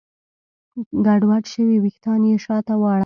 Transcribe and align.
ګډوډ 1.05 1.43
شوي 1.53 1.77
وېښتان 1.79 2.21
يې 2.29 2.35
شاته 2.45 2.75
واړول. 2.81 2.99